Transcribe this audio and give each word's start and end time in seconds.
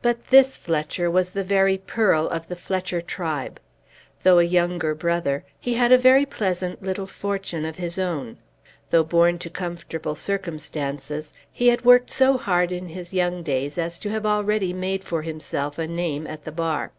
But 0.00 0.26
this 0.28 0.56
Fletcher 0.56 1.10
was 1.10 1.30
the 1.30 1.42
very 1.42 1.76
pearl 1.76 2.28
of 2.28 2.46
the 2.46 2.54
Fletcher 2.54 3.00
tribe. 3.00 3.58
Though 4.22 4.38
a 4.38 4.44
younger 4.44 4.94
brother, 4.94 5.42
he 5.58 5.74
had 5.74 5.90
a 5.90 5.98
very 5.98 6.24
pleasant 6.24 6.84
little 6.84 7.08
fortune 7.08 7.64
of 7.64 7.74
his 7.74 7.98
own. 7.98 8.36
Though 8.90 9.02
born 9.02 9.40
to 9.40 9.50
comfortable 9.50 10.14
circumstances, 10.14 11.32
he 11.50 11.66
had 11.66 11.84
worked 11.84 12.10
so 12.10 12.38
hard 12.38 12.70
in 12.70 12.90
his 12.90 13.12
young 13.12 13.42
days 13.42 13.76
as 13.76 13.98
to 13.98 14.10
have 14.10 14.24
already 14.24 14.72
made 14.72 15.02
for 15.02 15.22
himself 15.22 15.80
a 15.80 15.88
name 15.88 16.28
at 16.28 16.44
the 16.44 16.52
bar. 16.52 16.92